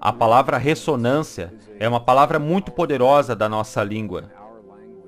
[0.00, 4.30] A palavra ressonância é uma palavra muito poderosa da nossa língua.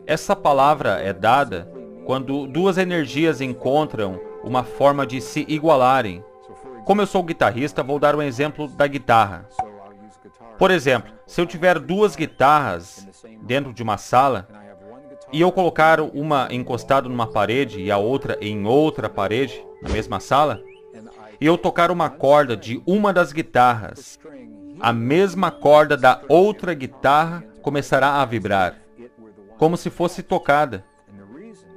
[0.04, 1.70] Essa palavra é dada
[2.04, 6.24] quando duas energias encontram uma forma de se igualarem.
[6.84, 9.48] Como eu sou guitarrista, vou dar um exemplo da guitarra.
[10.58, 13.06] Por exemplo, se eu tiver duas guitarras
[13.42, 14.48] dentro de uma sala
[15.32, 20.18] e eu colocar uma encostada numa parede e a outra em outra parede, na mesma
[20.18, 20.60] sala,
[21.40, 24.18] e eu tocar uma corda de uma das guitarras,
[24.80, 28.76] a mesma corda da outra guitarra começará a vibrar,
[29.58, 30.82] como se fosse tocada.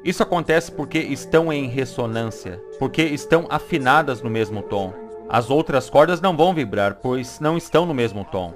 [0.04, 4.94] Isso acontece porque estão em ressonância, porque estão afinadas no mesmo tom.
[5.30, 8.54] As outras cordas não vão vibrar, pois não estão no mesmo tom.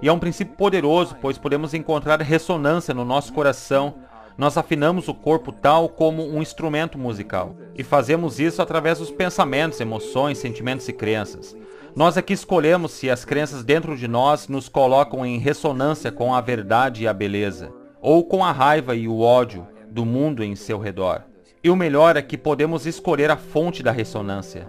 [0.00, 3.94] E é um princípio poderoso, pois podemos encontrar ressonância no nosso coração.
[4.36, 7.54] Nós afinamos o corpo tal como um instrumento musical.
[7.74, 11.56] E fazemos isso através dos pensamentos, emoções, sentimentos e crenças.
[11.94, 16.40] Nós aqui escolhemos se as crenças dentro de nós nos colocam em ressonância com a
[16.40, 20.78] verdade e a beleza, ou com a raiva e o ódio do mundo em seu
[20.78, 21.24] redor.
[21.62, 24.68] E o melhor é que podemos escolher a fonte da ressonância.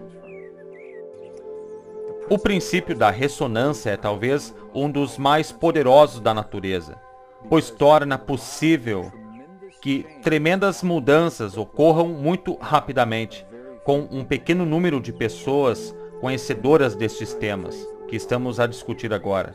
[2.30, 6.98] O princípio da ressonância é talvez um dos mais poderosos da natureza,
[7.50, 9.12] pois torna possível
[9.82, 13.46] que tremendas mudanças ocorram muito rapidamente,
[13.84, 17.76] com um pequeno número de pessoas conhecedoras destes temas
[18.08, 19.54] que estamos a discutir agora.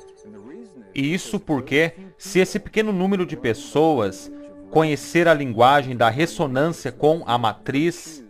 [0.92, 4.30] E isso porque, se esse pequeno número de pessoas
[4.70, 8.24] conhecer a linguagem da ressonância com a matriz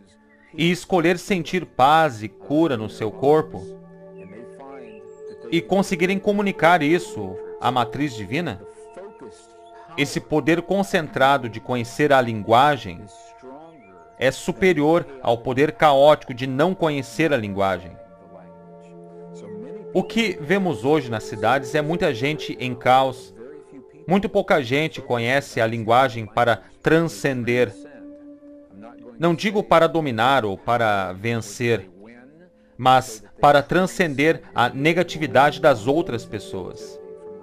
[0.52, 3.64] e escolher sentir paz e cura no seu corpo,
[5.50, 8.60] e conseguirem comunicar isso à matriz divina,
[9.96, 13.00] esse poder concentrado de conhecer a linguagem
[14.18, 17.96] é superior ao poder caótico de não conhecer a linguagem.
[19.92, 23.34] O que vemos hoje nas cidades é muita gente em caos.
[24.06, 27.72] Muito pouca gente conhece a linguagem para transcender.
[29.18, 31.88] Não digo para dominar ou para vencer,
[32.76, 37.00] mas para transcender a negatividade das outras pessoas.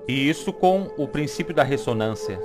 [0.07, 2.39] E isso com o princípio da ressonância.